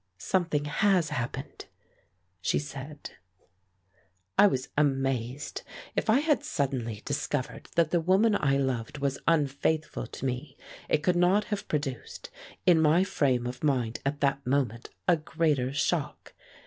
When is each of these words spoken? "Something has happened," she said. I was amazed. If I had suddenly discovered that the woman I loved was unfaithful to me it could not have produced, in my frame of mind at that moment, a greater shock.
"Something 0.17 0.65
has 0.65 1.09
happened," 1.09 1.65
she 2.41 2.57
said. 2.57 3.11
I 4.35 4.47
was 4.47 4.69
amazed. 4.75 5.61
If 5.95 6.09
I 6.09 6.21
had 6.21 6.43
suddenly 6.43 7.03
discovered 7.05 7.69
that 7.75 7.91
the 7.91 8.01
woman 8.01 8.35
I 8.35 8.57
loved 8.57 8.97
was 8.97 9.19
unfaithful 9.27 10.07
to 10.07 10.25
me 10.25 10.57
it 10.89 11.03
could 11.03 11.15
not 11.15 11.43
have 11.43 11.67
produced, 11.67 12.31
in 12.65 12.81
my 12.81 13.03
frame 13.03 13.45
of 13.45 13.63
mind 13.63 13.99
at 14.03 14.21
that 14.21 14.43
moment, 14.43 14.89
a 15.07 15.17
greater 15.17 15.71
shock. 15.71 16.33